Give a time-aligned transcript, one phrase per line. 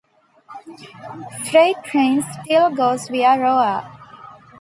[1.51, 3.87] Freight trains still goes via Roa.